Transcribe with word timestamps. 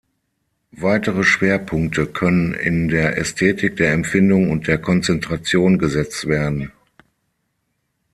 Weitere 0.77 1.23
Schwerpunkte 1.23 2.07
können 2.07 2.55
in 2.55 2.87
der 2.87 3.19
Ästhetik, 3.19 3.75
der 3.77 3.93
Empfindung 3.93 4.49
und 4.49 4.65
der 4.65 4.79
Konzentration 4.79 5.77
gesetzt 5.77 6.25
werden. 6.27 6.71